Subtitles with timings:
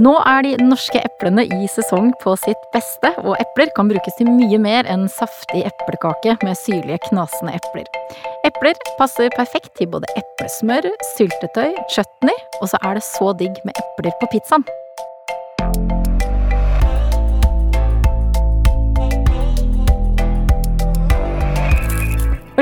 [0.00, 4.30] Nå er de norske eplene i sesong på sitt beste, og epler kan brukes til
[4.32, 7.84] mye mer enn saftig eplekake med syrlige, knasende epler.
[8.48, 13.76] Epler passer perfekt til både eplesmør, syltetøy, chutney, og så er det så digg med
[13.76, 14.64] epler på pizzaen.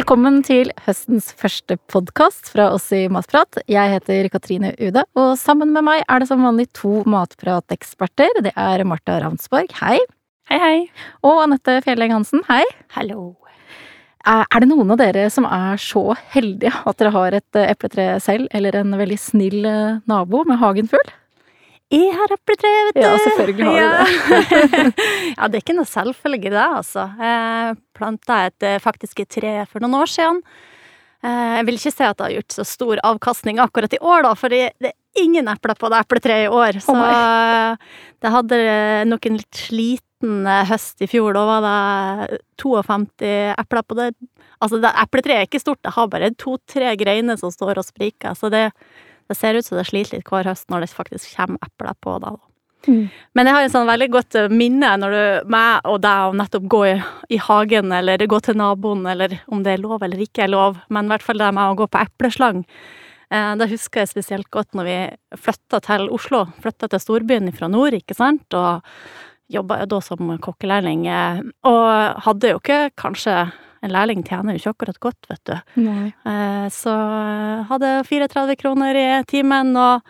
[0.09, 3.59] Velkommen til høstens første podkast fra oss i Matprat.
[3.69, 8.41] Jeg heter Katrine Ude, og sammen med meg er det som vanlig to matprateksperter.
[8.47, 9.99] Det er Marta Ravnsborg, hei.
[10.49, 10.79] Hei, hei.
[11.21, 12.63] Og Anette Fjelleng Hansen, hei.
[12.97, 13.35] Hallo.
[14.25, 18.49] Er det noen av dere som er så heldige at dere har et epletre selv,
[18.57, 21.05] eller en veldig snill eh, nabo med hagen full?
[21.89, 23.01] Jeg har epletre, vet du.
[23.01, 25.07] Ja, selvfølgelig har du det.
[25.39, 27.07] ja, det er ikke noe selvfølge, det, altså.
[27.17, 30.43] Jeg planta et eh, faktisk tre for noen år siden.
[31.25, 34.27] Eh, Jeg vil ikke si at det har gjort så stor avkastning akkurat i år,
[34.29, 36.77] da, for det er ingen epler på det epletreet i år.
[36.85, 36.95] Så
[38.21, 38.61] det hadde
[39.09, 41.33] nok en litt sliten høst i fjor.
[41.35, 43.33] Da var det 52
[43.65, 44.13] epler på det.
[44.61, 48.37] Altså, det epletreet er ikke stort, det har bare to-tre greiner som står og spriker.
[48.39, 48.69] Så det
[49.29, 52.19] det ser ut som det sliter litt hver høst når det faktisk kommer epler på
[52.25, 52.37] da.
[52.87, 53.09] Mm.
[53.35, 56.69] Men jeg har en sånn veldig godt minne når du, meg og deg, og nettopp
[56.71, 56.95] gå i,
[57.35, 60.79] i, hagen, eller gå til naboen, eller om det er lov eller ikke er lov,
[60.89, 62.63] men i hvert fall det med å gå på epleslang.
[63.29, 64.99] Eh, det husker jeg spesielt godt når vi
[65.43, 68.87] flytta til Oslo, flytta til storbyen fra nord, ikke sant, og
[69.53, 73.41] jobba jo da som kokkelærling, eh, og hadde jo ikke kanskje
[73.83, 75.55] en lærling tjener jo ikke akkurat godt, vet du.
[75.85, 76.09] Nei.
[76.27, 76.95] Eh, Så
[77.69, 80.03] hadde 34 kroner i timen, og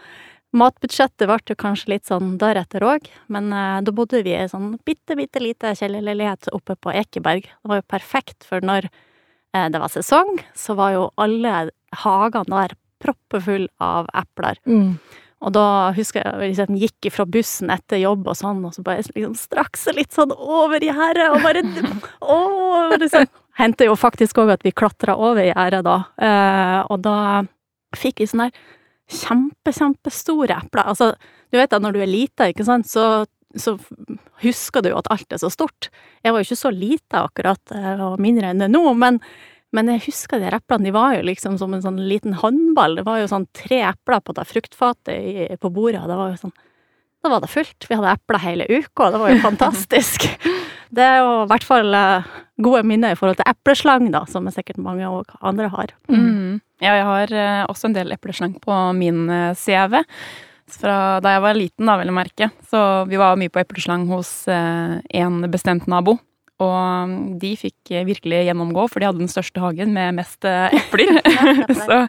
[0.56, 3.08] matbudsjettet ble jo kanskje litt sånn deretter òg.
[3.28, 7.44] Men eh, da bodde vi i en sånn bitte, bitte lite kjellerleilighet oppe på Ekeberg.
[7.50, 11.68] Det var jo perfekt, for når eh, det var sesong, så var jo alle
[12.04, 14.58] hagene der proppefulle av epler.
[14.66, 14.96] Mm.
[15.38, 19.04] Og da husker jeg liksom gikk fra bussen etter jobb og sånn, og så bare
[19.06, 21.62] liksom straks litt sånn over gjerdet, og bare
[22.34, 22.38] Å!
[22.98, 23.28] Liksom.
[23.58, 27.16] Hendte jo faktisk òg at vi klatra over gjerdet da, eh, og da
[27.96, 30.84] fikk vi sånne der kjempe, kjempestore epler.
[30.92, 31.12] Altså,
[31.50, 33.24] du vet at når du er lita, ikke sant, så,
[33.56, 33.74] så
[34.44, 35.88] husker du jo at alt er så stort.
[36.22, 39.22] Jeg var jo ikke så lita akkurat, og mindre enn det nå, men
[39.76, 42.96] men jeg husker de eplene, de var jo liksom som en sånn liten håndball.
[42.96, 46.40] Det var jo sånn tre epler på det fruktfatet på bordet, og det var jo
[46.46, 46.56] sånn
[47.18, 47.84] Da var det fullt.
[47.90, 50.24] Vi hadde epler hele uka, og det var jo fantastisk.
[50.94, 52.28] Det er jo i hvert fall uh,
[52.64, 55.08] gode minner i forhold til epleslang, da, som sikkert mange
[55.40, 55.94] andre har.
[56.10, 56.60] Mm.
[56.82, 60.00] Ja, jeg har uh, også en del epleslang på min uh, CV.
[60.68, 62.50] Fra da jeg var liten, da, vel å merke.
[62.68, 66.18] Så vi var mye på epleslang hos en bestemt nabo.
[66.58, 71.20] Og de fikk virkelig gjennomgå, for de hadde den største hagen med mest eh, epler.
[71.86, 72.02] så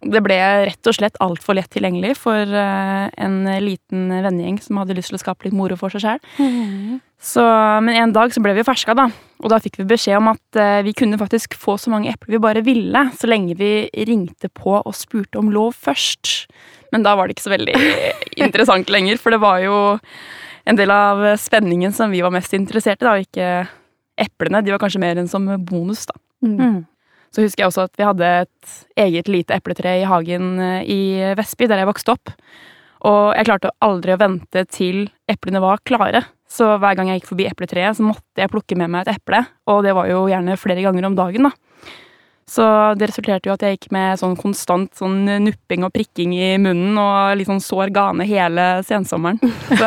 [0.00, 4.96] det ble rett og slett altfor lett tilgjengelig for eh, en liten vennegjeng som hadde
[4.96, 6.22] lyst til å skape litt moro for seg sjøl.
[6.40, 7.00] Mm.
[7.84, 9.10] Men en dag så ble vi ferska, da.
[9.44, 12.38] Og da fikk vi beskjed om at eh, vi kunne faktisk få så mange epler
[12.38, 16.48] vi bare ville, så lenge vi ringte på og spurte om lov først.
[16.94, 17.76] Men da var det ikke så veldig
[18.46, 19.76] interessant lenger, for det var jo
[20.68, 23.50] en del av spenningen som vi var mest interessert i, da, og ikke
[24.20, 24.64] eplene.
[24.64, 26.16] De var kanskje mer enn som bonus, da.
[26.40, 26.80] Mm.
[27.30, 28.74] Så husker jeg også at vi hadde et
[29.04, 31.00] eget lite epletre i hagen eh, i
[31.38, 32.34] Vestby, der jeg vokste opp.
[33.06, 36.24] Og jeg klarte aldri å vente til eplene var klare.
[36.50, 39.44] Så hver gang jeg gikk forbi epletreet, så måtte jeg plukke med meg et eple.
[39.70, 41.69] Og det var jo gjerne flere ganger om dagen, da.
[42.50, 42.64] Så
[42.98, 46.98] det resulterte jo at jeg gikk med sånn konstant sånn nupping og prikking i munnen
[46.98, 49.38] og litt sånn sår gane hele sensommeren.
[49.78, 49.86] Så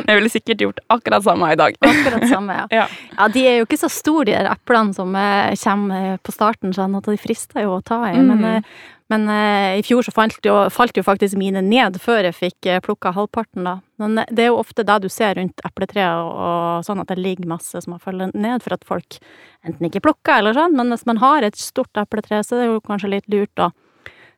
[0.00, 1.76] jeg ville sikkert gjort akkurat samme i dag.
[1.84, 2.66] Akkurat samme, ja.
[2.80, 2.86] Ja.
[3.18, 6.72] Ja, de er jo ikke så store, de der eplene som eh, kommer på starten,
[6.76, 8.16] sånn at de frister jo å ta i.
[8.16, 8.44] Men, Mhm.
[8.56, 8.62] eh,
[9.12, 12.80] men eh, i fjor så jo, falt jo faktisk mine ned før jeg fikk eh,
[12.82, 13.76] plukka halvparten, da.
[14.02, 17.12] Men eh, det er jo ofte det du ser rundt epletreet, og, og sånn at
[17.12, 19.18] det ligger masse som har falt ned for at folk
[19.66, 20.74] enten ikke plukker eller sånn.
[20.78, 23.70] Men hvis man har et stort epletre, så er det jo kanskje litt lurt å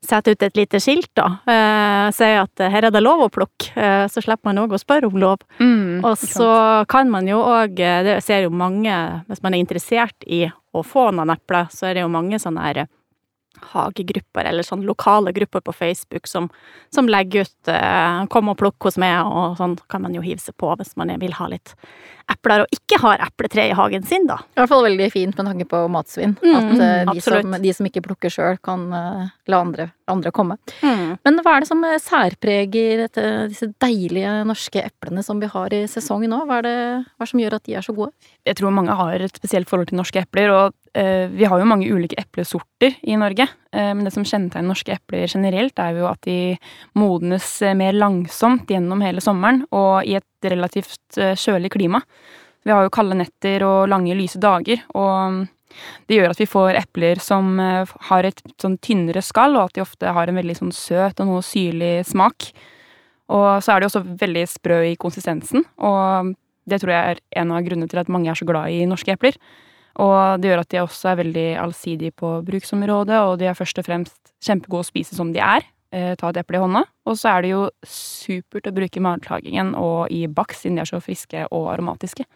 [0.05, 1.27] sette ut et lite skilt, da.
[1.49, 4.77] Eh, si at eh, her er det lov å plukke, eh, så slipper man òg
[4.77, 5.43] å spørre om lov.
[5.59, 6.51] Mm, Og så
[6.91, 8.93] kan man jo òg Det ser jo mange
[9.27, 12.63] Hvis man er interessert i å få noen epler, så er det jo mange sånne
[12.63, 12.87] her
[13.73, 16.49] hagegrupper, eller sånn lokale grupper på Facebook som,
[16.95, 20.41] som legger ut eh, 'kom og plukk hos meg', og sånn kan man jo hive
[20.41, 21.75] seg på hvis man vil ha litt
[22.29, 24.37] epler og ikke har epletre i hagen sin, da.
[24.53, 26.37] I hvert fall veldig fint med tanke på matsvinn.
[26.43, 30.33] Mm, at eh, de, som, de som ikke plukker sjøl, kan eh, la andre, andre
[30.35, 30.59] komme.
[30.83, 31.17] Mm.
[31.25, 35.75] Men hva er det som eh, særpreger dette, disse deilige norske eplene som vi har
[35.75, 36.43] i sesongen nå?
[36.49, 36.77] Hva er, det,
[37.17, 38.13] hva er som gjør at de er så gode?
[38.49, 41.69] Jeg tror mange har et spesielt forhold til norske epler, og eh, vi har jo
[41.69, 43.49] mange ulike eplesorter i Norge.
[43.73, 46.59] Eh, men det som kjennetegner norske epler generelt, er jo at de
[46.99, 52.05] modnes eh, mer langsomt gjennom hele sommeren, og i et relativt eh, kjølig klima.
[52.69, 55.47] Vi har jo kalde netter og lange, lyse dager, og
[56.09, 59.79] det gjør at vi får epler som eh, har et sånn tynnere skall, og at
[59.79, 62.51] de ofte har en veldig sånn søt og noe syrlig smak.
[63.29, 66.35] Og så er de også veldig sprø i konsistensen, og
[66.69, 69.13] det tror jeg er en av grunnene til at mange er så glad i norske
[69.15, 69.37] epler.
[69.99, 73.81] Og det gjør at de også er veldig allsidige på bruksområdet, og de er først
[73.81, 75.67] og fremst kjempegode å spise som de er.
[75.91, 76.85] Eh, ta et eple i hånda.
[77.09, 80.91] Og så er det jo supert å bruke matlagingen og i bakst, siden de er
[80.91, 82.29] så friske og aromatiske.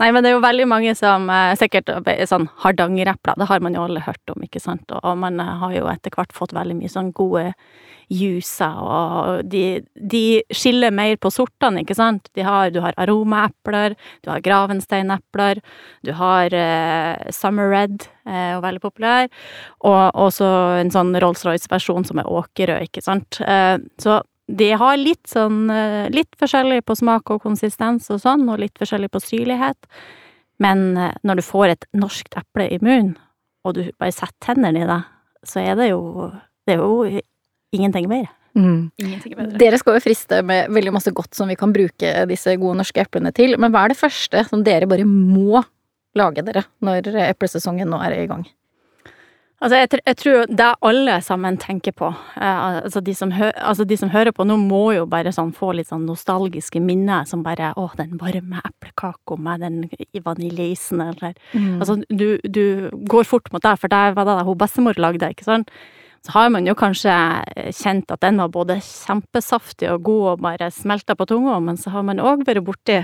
[0.00, 3.62] Nei, men det er jo veldig mange som eh, sikkert er sånn hardangerepler, det har
[3.62, 6.54] man jo alle hørt om, ikke sant, og, man eh, har jo etter hvert fått
[6.56, 7.52] veldig mye sånn gode
[8.12, 10.24] juicer, og de, de
[10.54, 12.28] skiller mer på sortene, ikke sant.
[12.36, 13.94] Har, du har aromaepler,
[14.24, 15.62] du har gravensteinepler,
[16.04, 19.30] du har eh, Summer Red, eh, og veldig populær,
[19.86, 20.50] og også
[20.82, 23.40] en sånn Rolls-Royce-versjon som er åkerrød, ikke sant.
[23.40, 28.46] Eh, så de har litt sånn eh, Litt forskjellig på smak og konsistens og sånn,
[28.52, 29.88] og litt forskjellig på syrlighet.
[30.62, 33.16] Men eh, når du får et norskt eple i munnen,
[33.64, 35.00] og du bare setter tennene i det,
[35.48, 36.30] så er det jo
[36.64, 37.20] Det er jo
[37.76, 38.28] ingenting mer.
[38.56, 39.58] Ingenting er bedre.
[39.60, 43.02] Dere skal jo friste med veldig masse godt som vi kan bruke disse gode norske
[43.02, 45.60] eplene til, men hva er det første som dere bare må
[46.16, 48.46] lage dere når eplesesongen nå er i gang?
[49.62, 53.86] Altså, jeg, jeg tror det alle sammen tenker på, eh, altså, de som hø altså
[53.88, 57.44] de som hører på nå, må jo bare sånn få litt sånn nostalgiske minner, som
[57.46, 59.78] bare å, den varme eplekaka med den
[60.26, 61.36] vaniljeisen, eller
[61.80, 65.46] Altså, du, du går fort mot det, for det var det hun bestemor lagde, ikke
[65.46, 65.70] sant?
[66.24, 67.12] Så har man jo kanskje
[67.76, 71.92] kjent at den var både kjempesaftig og god og bare smelta på tunga, men så
[71.92, 73.02] har man òg vært borti,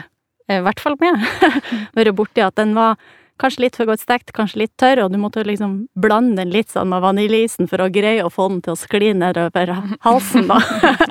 [0.51, 1.21] i hvert fall meg,
[1.99, 2.97] vært borti at den var
[3.41, 6.73] kanskje litt for godt stekt, kanskje litt tørr, og du måtte liksom blande den litt
[6.73, 9.73] sånn med vaniljeisen for å greie å få den til å skli nedover
[10.05, 10.61] halsen, da.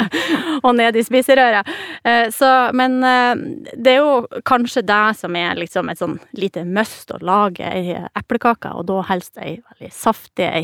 [0.66, 1.74] og ned i spiserøret.
[2.04, 3.34] Eh, Så, men eh,
[3.76, 7.98] det er jo kanskje det som er liksom et sånn lite must å lage ei
[8.18, 10.64] eplekake, og da helst ei veldig saftig ei.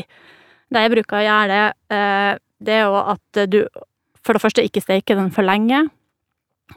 [0.70, 1.66] Det jeg bruker å gjøre det,
[1.96, 2.32] eh,
[2.66, 3.60] det er jo at du
[4.26, 5.84] for det første ikke steker den for lenge.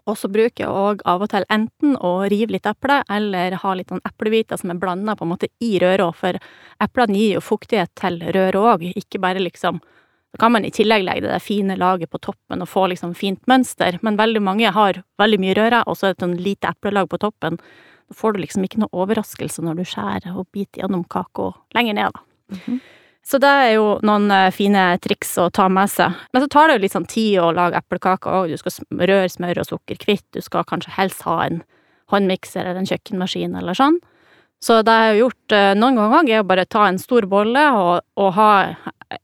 [0.06, 3.72] Og så bruker jeg òg av og til enten å rive litt eple, eller ha
[3.78, 6.38] litt sånn eplebiter som er blanda på en måte i røra, for
[6.84, 9.82] eplene gir jo fuktighet til røra òg, ikke bare liksom
[10.30, 13.40] Da kan man i tillegg legge det fine laget på toppen og få liksom fint
[13.50, 16.70] mønster, men veldig mange har veldig mye røre, og så er det et sånn lite
[16.70, 17.58] eplelag på toppen.
[17.58, 21.98] Da får du liksom ikke noe overraskelse når du skjærer og biter gjennom kaka lenger
[21.98, 22.22] ned, da.
[23.26, 26.16] Så det er jo noen eh, fine triks å ta med seg.
[26.34, 28.54] Men så tar det jo litt sånn tid å lage eplekaker òg.
[28.54, 30.26] Du skal røre smør og sukker kvitt.
[30.34, 31.62] Du skal kanskje helst ha en
[32.10, 34.00] håndmikser eller en kjøkkenmaskin eller sånn.
[34.60, 37.64] Så det jeg har gjort eh, noen ganger, er å bare ta en stor bolle
[37.76, 38.52] og, og ha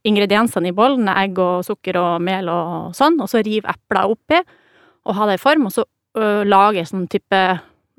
[0.06, 4.40] ingrediensene i bollen, egg og sukker og mel og sånn, og så rive epler oppi
[5.06, 5.84] og ha det i form, og så
[6.18, 7.42] ø, lage sånn type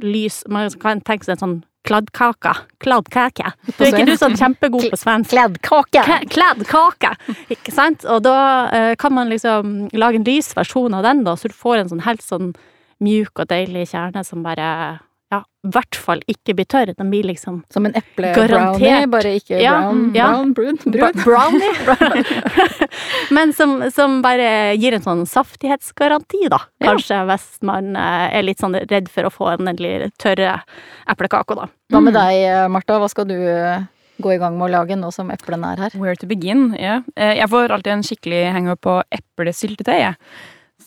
[0.04, 1.58] lys Man kan tenke seg en sånn
[1.88, 2.54] kladdkake.
[2.84, 3.52] Kladdkake.
[3.78, 5.32] Du er ikke du sånn kjempegod på svensk?
[5.32, 6.04] Kledd-kake!
[6.34, 7.14] Kladdkake!
[7.54, 8.04] Ikke sant?
[8.12, 8.38] Og da
[8.76, 11.94] eh, kan man liksom lage en lys versjon av den, da, så du får en
[11.94, 12.52] sånn helt sånn
[13.04, 14.68] mjuk og deilig kjerne som bare
[15.68, 16.94] i hvert fall ikke blir tørr.
[16.98, 20.30] Den blir liksom Som en eplebrownie, bare ikke Ja, brown, ja.
[20.32, 21.20] brown, brun, brun.
[21.24, 21.74] brownie.
[23.36, 26.62] Men som, som bare gir en sånn saftighetsgaranti, da.
[26.80, 26.92] Ja.
[26.92, 30.62] Kanskje hvis man eh, er litt sånn redd for å få en endelig tørre
[31.10, 31.70] eplekake, da.
[31.94, 33.00] Hva med deg, Martha?
[33.02, 33.88] Hva skal du eh,
[34.24, 35.98] gå i gang med å lage nå som eplene er her?
[36.00, 37.02] Where to begin, ja.
[37.16, 37.36] Yeah.
[37.44, 40.16] Jeg får alltid en skikkelig hangup på eplesyltetøy, jeg.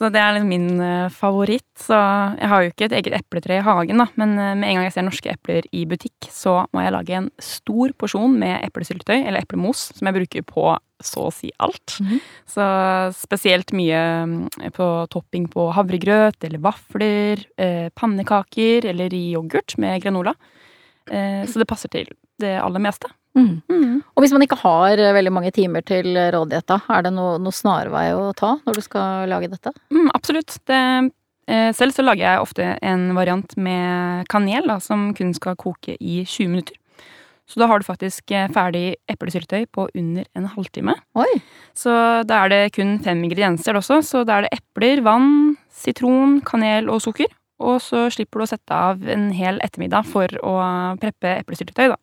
[0.00, 1.66] Så det er liksom min eh, favoritt.
[1.76, 4.78] Så jeg har jo ikke et eget epletre i hagen, da, men eh, med en
[4.78, 8.64] gang jeg ser norske epler i butikk, så må jeg lage en stor porsjon med
[8.64, 10.64] eplesyltetøy, eller eplemos, som jeg bruker på
[11.04, 11.98] så å si alt.
[12.00, 12.18] Mhm.
[12.48, 12.64] Så
[13.16, 20.00] spesielt mye mm, på topping på havregrøt eller vafler, eh, pannekaker eller i yoghurt med
[20.02, 20.32] granola.
[21.10, 22.08] Eh, Så det passer til
[22.40, 23.12] det aller meste.
[23.38, 24.02] Mm.
[24.16, 27.38] Og hvis man ikke har eh, veldig mange timer til rådighet, da, er det noe,
[27.42, 29.72] noe snarvei å ta når du skal lage dette?
[29.94, 30.56] Mm, absolutt.
[30.68, 30.80] Det,
[31.50, 35.96] eh, selv så lager jeg ofte en variant med kanel, da, som kun skal koke
[36.00, 36.80] i 20 minutter.
[37.50, 40.94] Så da har du faktisk eh, ferdig eplesyltetøy på under en halvtime.
[41.18, 41.30] Oi!
[41.74, 41.92] Så
[42.28, 43.98] da er det kun fem ingredienser også.
[44.06, 47.30] Så da er det epler, vann, sitron, kanel og sukker.
[47.60, 50.54] og så slipper du å sette av en hel ettermiddag for å
[51.02, 51.98] preppe eplesyltetøy, da.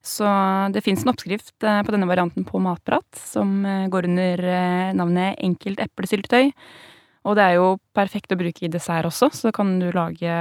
[0.00, 0.24] Så
[0.72, 4.92] det fins en oppskrift eh, på denne varianten på Matprat, som eh, går under eh,
[4.96, 6.52] navnet Enkelt eplesyltetøy.
[7.28, 10.32] Og det er jo perfekt å bruke i dessert også, så kan du lage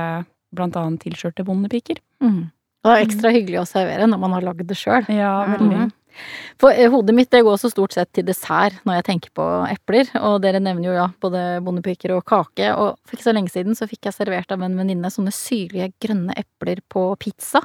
[0.56, 2.00] blant annet tilskjørte bondepiker.
[2.24, 2.48] Mm.
[2.80, 5.04] Det er ekstra hyggelig å servere når man har lagd det sjøl.
[5.12, 5.74] Ja, veldig.
[5.76, 5.96] Mhm.
[6.60, 9.46] For eh, hodet mitt det går også stort sett til dessert når jeg tenker på
[9.70, 10.10] epler.
[10.22, 12.72] Og dere nevner jo ja, både bondepiker og kake.
[12.76, 15.92] Og for ikke så lenge siden så fikk jeg servert av en venninne sånne syrlige
[16.04, 17.64] grønne epler på pizza.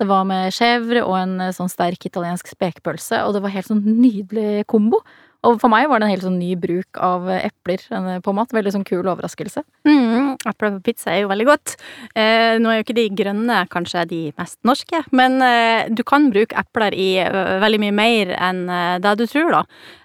[0.00, 3.70] Det var med chèvre og en eh, sånn sterk italiensk spekepølse, og det var helt
[3.70, 5.04] sånn nydelig kombo.
[5.44, 8.52] Og for meg var det en helt sånn ny bruk av epler eh, på mat.
[8.54, 9.64] Veldig sånn kul overraskelse.
[9.88, 11.76] Mm, epler på pizza er jo veldig godt.
[12.16, 16.30] Eh, nå er jo ikke de grønne kanskje de mest norske, men eh, du kan
[16.32, 19.62] bruke epler i uh, veldig mye mer enn uh, det du tror, da.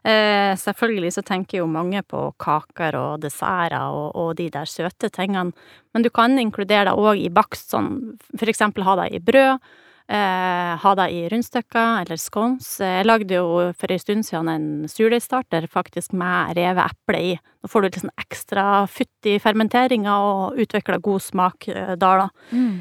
[0.10, 5.10] Eh, selvfølgelig så tenker jo mange på kaker og desserter og, og, de der søte
[5.14, 5.52] tingene,
[5.94, 9.60] men du kan inkludere det òg i bakst, sånn for eksempel ha det i brød.
[10.10, 12.80] Eh, ha det i rundstykker eller scones.
[12.82, 17.36] Jeg lagde jo for en stund siden en surdeigstarter faktisk med revet eple i.
[17.62, 22.24] Da får du litt sånn ekstra futt i fermenteringa og utvikler god smak eh, der,
[22.26, 22.30] da.
[22.50, 22.80] Mm.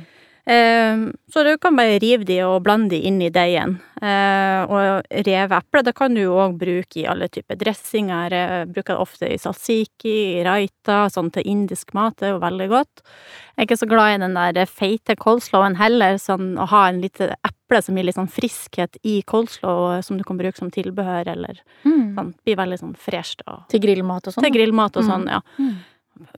[0.48, 3.74] Ehm, så du kan bare rive de og blande de inn i deigen.
[4.00, 8.32] Ehm, og revet eple det kan du òg bruke i alle typer dressinger.
[8.32, 12.16] Jeg bruker det ofte i salsiki, i raita, sånn til indisk mat.
[12.16, 13.04] Det er jo veldig godt.
[13.04, 17.02] Jeg er ikke så glad i den der feite coleslawen heller, sånn å ha en
[17.04, 21.28] lite eple som gir litt sånn friskhet i coleslaw, som du kan bruke som tilbehør,
[21.34, 22.16] eller mm.
[22.16, 22.32] sånn.
[22.48, 23.44] Blir veldig sånn fresht.
[23.68, 24.48] Til grillmat og sånn?
[24.48, 25.36] Til grillmat og sånn, mm.
[25.36, 25.76] ja.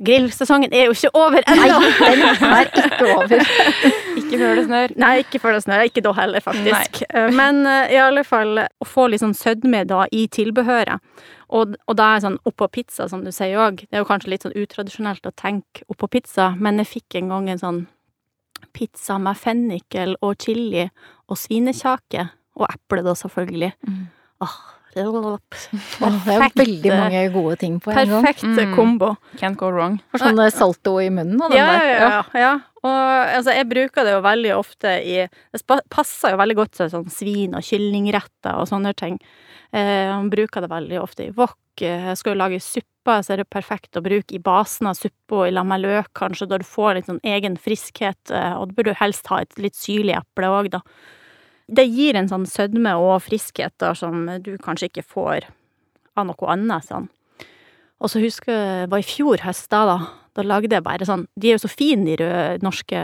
[0.04, 1.78] Grillsesongen er jo ikke over ennå!
[1.80, 3.44] Nei, den er ikke over.
[4.20, 4.94] ikke før det snør.
[5.02, 5.84] Nei, ikke før det snør.
[5.88, 7.00] Ikke da heller, faktisk.
[7.02, 7.20] Nei.
[7.20, 11.04] Eh, men uh, i alle fall å få litt sånn sødme da i tilbehøret.
[11.50, 13.84] Og, og da er sånn oppå pizza, som du sier òg.
[13.86, 17.32] Det er jo kanskje litt sånn utradisjonelt å tenke oppå pizza, men jeg fikk en
[17.34, 17.80] gang en sånn
[18.76, 20.86] pizza med fennikel og chili
[21.30, 22.28] og svinekjake.
[22.60, 23.72] Og eple, da, selvfølgelig.
[23.88, 24.04] Mm.
[24.44, 24.58] Åh,
[26.26, 28.24] det er veldig mange gode ting på en gang.
[28.24, 28.74] Perfekt mm.
[28.74, 29.12] kombo.
[29.38, 30.00] Can't go wrong.
[30.10, 31.86] For sånn salto i munnen og den ja, der.
[31.86, 32.52] Ja, ja, ja.
[32.80, 36.90] Og altså, jeg bruker det jo veldig ofte i Det passer jo veldig godt til
[36.92, 39.20] sånn svin- og kyllingretter og sånne ting.
[39.70, 41.58] Eh, man bruker det veldig ofte i wok.
[41.80, 45.46] Jeg skal jo lage suppa så er det perfekt å bruke i basen av suppa
[45.46, 48.20] i lag med løk, kanskje, da du får litt sånn egen friskhet.
[48.32, 50.82] Eh, og da burde du helst ha et litt syrlig eple òg, da
[51.70, 55.40] det gir en sånn sødme og friskhet der som du kanskje ikke får
[56.18, 57.06] av noe annet sånn.
[58.00, 59.98] Og så husker jeg det var i fjor høst da, da.
[60.38, 62.98] Da lagde jeg bare sånn De er jo så fine, de røde, norske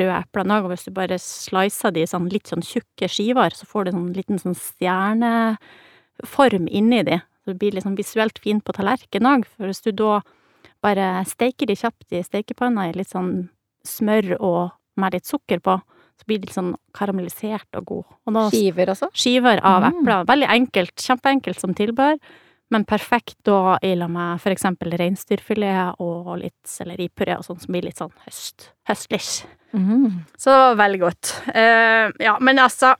[0.00, 3.80] røde eplene òg, hvis du bare slicer de sånn litt sånn tjukke skiver, så får
[3.84, 7.16] du sånn liten sånn stjerneform inni de.
[7.46, 10.12] Det blir liksom visuelt fint på tallerkenen òg, for hvis du da
[10.84, 13.32] bare steiker de kjapt i stekepanna i litt sånn
[13.86, 14.62] smør og
[15.00, 15.78] med litt sukker på,
[16.20, 18.14] så blir det litt sånn karamellisert og god.
[18.28, 19.10] Og da, skiver også?
[19.16, 19.88] Skiver av mm.
[19.90, 20.28] epler.
[20.28, 22.20] Veldig enkelt, kjempeenkelt som tilbør.
[22.70, 27.72] men perfekt da i lag med for eksempel reinsdyrfilet og litt selleripuré og sånn, som
[27.74, 29.40] blir litt sånn høst, høstlich.
[29.72, 30.22] Mm.
[30.38, 31.32] Så det var veldig godt.
[31.48, 32.94] Uh, ja, men altså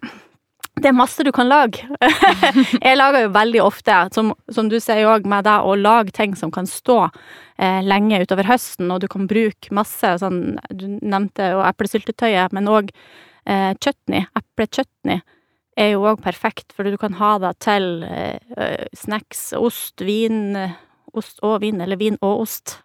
[0.81, 1.85] det er masse du kan lage.
[2.87, 6.37] jeg lager jo veldig ofte, som, som du sier òg, med deg å lage ting
[6.39, 11.53] som kan stå eh, lenge utover høsten, og du kan bruke masse sånn Du nevnte
[11.55, 12.93] jo eplesyltetøyet, men òg
[13.47, 14.27] eh, chutney.
[14.39, 15.21] Eplechutney
[15.81, 20.57] er jo òg perfekt, for du kan ha det til eh, snacks, ost, vin
[21.11, 22.77] Ost og vin, eller vin og ost.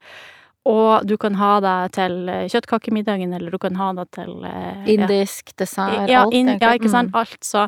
[0.65, 4.87] Og du kan ha det til eh, kjøttkakemiddagen, eller du kan ha det til eh,
[4.95, 5.57] Indisk, ja.
[5.61, 6.33] dessert, ja, alt.
[6.33, 6.57] egentlig.
[6.63, 7.13] ja, ikke sant.
[7.13, 7.19] Mm.
[7.21, 7.45] Alt.
[7.45, 7.67] Så,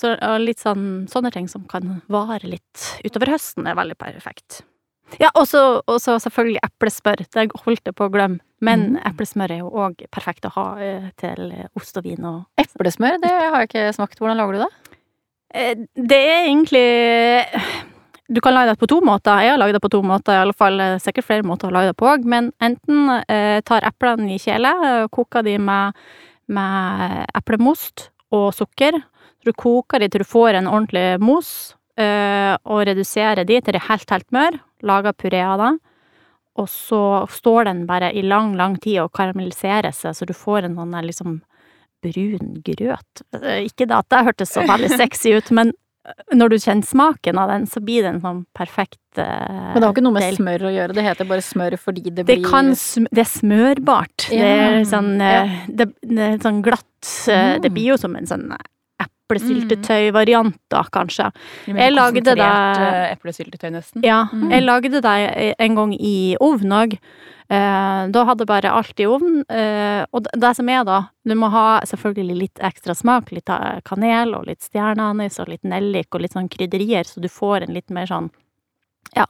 [0.00, 4.62] så litt sånn sånne ting som kan vare litt utover høsten, er veldig perfekt.
[5.20, 7.24] Ja, og så selvfølgelig eplesmør.
[7.32, 8.40] Det holdt jeg på å glemme.
[8.64, 9.02] Men mm.
[9.12, 13.30] eplesmør er jo òg perfekt å ha eh, til ost og vin og Eplesmør, det
[13.30, 14.18] har jeg ikke smakt.
[14.18, 14.72] Hvordan lager du det?
[16.08, 16.88] Det er egentlig
[18.28, 19.40] du kan lage det på to måter.
[19.40, 21.74] Jeg har laget det på to måter, i alle fall eh, sikkert flere måter å
[21.74, 22.26] lage det på òg.
[22.28, 25.96] Men enten eh, tar eplene i kjele, eh, koker de med,
[26.52, 29.00] med eplemost og sukker.
[29.46, 31.50] Du koker de til du får en ordentlig mos,
[31.96, 34.60] eh, og reduserer de til de er helt, helt mør.
[34.84, 35.74] Lager puré av det.
[36.58, 40.66] Og så står den bare i lang, lang tid og karamelliserer seg, så du får
[40.66, 41.40] en sånn liksom
[42.04, 43.22] brun grøt.
[43.40, 45.72] Eh, ikke det at det hørtes så veldig sexy ut, men
[46.34, 49.84] når du kjenner smaken av den, så blir det en sånn perfekt uh, Men det
[49.86, 50.38] har ikke noe med del.
[50.38, 52.72] smør å gjøre, det heter bare smør fordi det, det blir kan,
[53.10, 54.28] Det er smørbart.
[54.32, 54.40] Ja.
[54.40, 58.28] Det er sånn uh, det, det, er sånn glatt uh, Det blir jo som en
[58.28, 58.48] sånn
[59.28, 61.30] eplesyltetøy-varianter, kanskje.
[61.66, 64.02] Jeg lagde det- eh, eplesyltetøy, nesten.
[64.04, 64.50] Ja, Mm.
[64.50, 66.98] jeg lagde det en gang i ovn òg.
[67.50, 69.42] Eh, da hadde jeg bare alt i ovnen.
[69.48, 73.30] Eh, og det- som er da, du må ha selvfølgelig litt ekstra smak.
[73.32, 73.46] Litt
[73.84, 77.74] kanel og litt stjerneanis og litt nellik og litt sånn krydderier, så du får en
[77.74, 78.30] litt mer sånn
[79.16, 79.24] ja,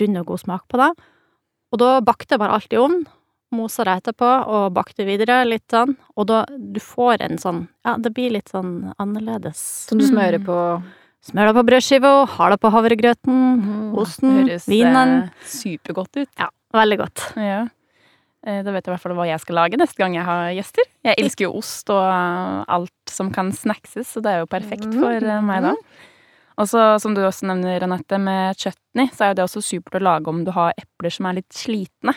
[0.00, 1.04] rund og god smak på det.
[1.72, 3.06] Og da bakte jeg bare alt i ovnen.
[3.52, 5.94] Mosa det etterpå og bakte videre litt sånn.
[6.16, 9.60] Og da du får en sånn Ja, det blir litt sånn annerledes.
[9.88, 10.58] Som du smører på
[11.22, 15.12] Smør det på brødskiva, har det på havregrøten, mm, osten, Høres vinen.
[15.30, 16.28] Høres supergodt ut.
[16.40, 17.22] Ja, veldig godt.
[17.38, 17.60] Ja.
[18.44, 20.48] Eh, Da vet jeg i hvert fall hva jeg skal lage neste gang jeg har
[20.50, 20.82] gjester.
[21.06, 24.90] Jeg elsker jo ost og eh, alt som kan snackses, så det er jo perfekt
[24.98, 25.76] for eh, meg da.
[26.58, 30.00] Og så, som du også nevner, Anette, med chutney, så er jo det også supert
[30.00, 32.16] å lage om du har epler som er litt slitne.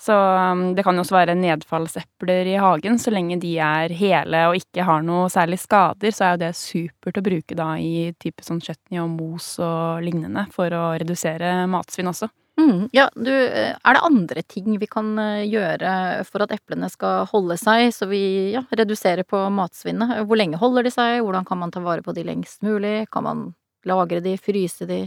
[0.00, 4.58] Så um, det kan også være nedfallsepler i hagen, så lenge de er hele og
[4.58, 8.42] ikke har noe særlig skader, så er jo det supert å bruke da i type
[8.44, 12.28] sånn chutney og mos og lignende for å redusere matsvinn også.
[12.58, 16.86] Mm, ja, du, eh, er det andre ting vi kan eh, gjøre for at eplene
[16.90, 20.20] skal holde seg, så vi ja, reduserer på matsvinnet?
[20.28, 21.18] Hvor lenge holder de seg?
[21.24, 23.08] Hvordan kan man ta vare på de lengst mulig?
[23.10, 23.44] Kan man
[23.88, 25.02] lagre de, fryse de?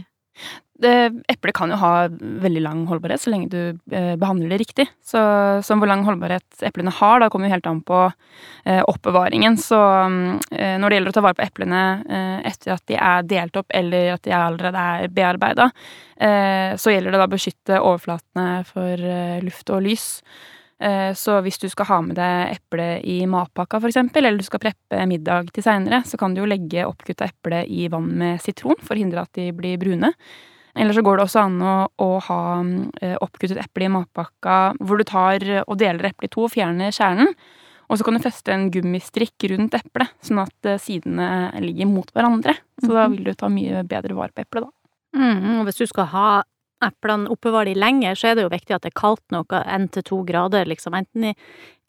[0.78, 4.84] Eplet kan jo ha veldig lang holdbarhet så lenge du eh, behandler det riktig.
[5.02, 5.18] Så,
[5.66, 9.58] så hvor lang holdbarhet eplene har, da kommer jo helt an på eh, oppbevaringen.
[9.58, 9.78] Så
[10.54, 13.58] eh, når det gjelder å ta vare på eplene eh, etter at de er delt
[13.58, 15.66] opp eller at de allerede er bearbeida,
[16.14, 20.06] eh, så gjelder det da å beskytte overflatene for eh, luft og lys.
[20.80, 24.62] Eh, Så hvis du skal ha med deg eple i matpakka, eksempel, eller du skal
[24.62, 28.78] preppe middag til seinere, så kan du jo legge oppkutta eple i vann med sitron
[28.80, 30.12] for å hindre at de blir brune.
[30.78, 32.42] Eller så går det også an å, å ha
[33.02, 36.94] eh, oppkuttet eple i matpakka hvor du tar og deler eplet i to og fjerner
[36.94, 37.32] kjernen.
[37.88, 42.10] Og så kan du feste en gummistrikk rundt eplet, sånn at eh, sidene ligger mot
[42.14, 42.54] hverandre.
[42.84, 44.74] Så da vil du ta mye bedre vare på eplet, da.
[45.18, 46.28] Mm, og hvis du skal ha
[46.84, 49.88] eplene oppbevarer de lenger, så er det jo viktig at det er kaldt nok, én
[49.92, 50.96] til to grader, liksom.
[50.98, 51.34] Enten i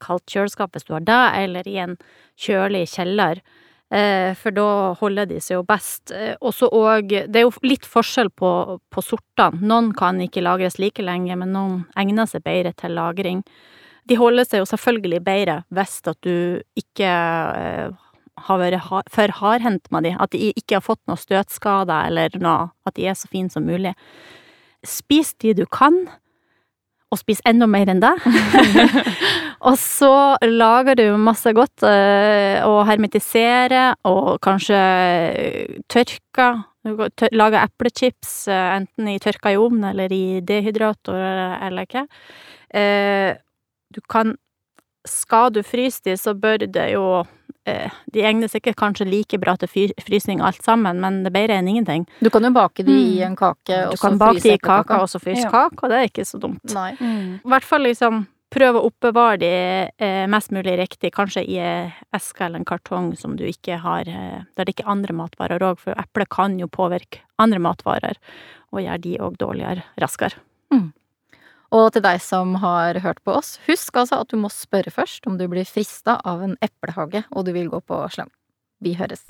[0.04, 1.98] kaldt kjøleskap hvis du har det, eller i en
[2.40, 3.42] kjølig kjeller.
[3.90, 4.68] Eh, for da
[5.00, 6.14] holder de seg jo best.
[6.46, 8.52] Også og Det er jo litt forskjell på,
[8.90, 9.62] på sortene.
[9.66, 13.44] Noen kan ikke lagres like lenge, men noen egner seg bedre til lagring.
[14.10, 17.90] De holder seg jo selvfølgelig bedre hvis at du ikke eh,
[18.48, 22.70] har vært for hardhendt med de, at de ikke har fått noe støtskader eller noe,
[22.88, 23.94] at de er så fine som mulig.
[24.86, 26.08] Spis de du kan,
[27.12, 28.14] og spis enda mer enn det.
[29.68, 34.80] og så lager du masse godt, og hermetiserer, og kanskje
[35.90, 36.62] tørker.
[36.86, 41.18] Du kan tør- Lager eplechips, øh, enten i tørka i ovn eller i dehydrator
[41.68, 42.06] eller.
[42.74, 43.34] Eh,
[43.96, 44.38] du kan
[45.06, 47.26] Skal du fryse de, så bør det jo eh,
[48.14, 49.70] De egner seg ikke kanskje like bra til
[50.02, 52.08] frysning alt sammen, men det er bedre enn ingenting.
[52.24, 53.28] Du kan jo bake de i Mm.
[53.32, 55.50] en kake, og Du så kan bake fryse de i kaka, og så fryse Ja.
[55.50, 56.74] kake, og det er ikke så dumt.
[56.74, 56.92] Nei.
[57.00, 59.50] I hvert fall liksom prøve å oppbevare de
[60.00, 64.08] eh, mest mulig riktig, kanskje i ei eske eller en kartong som du ikke har
[64.10, 68.16] eh, Der det ikke er andre matvarer òg, for eple kan jo påvirke andre matvarer,
[68.74, 70.34] og gjøre de òg dårligere raskere.
[71.70, 75.30] Og til deg som har hørt på oss, husk altså at du må spørre først
[75.30, 78.34] om du blir frista av en eplehage og du vil gå på slang.
[78.82, 79.28] Vi høres.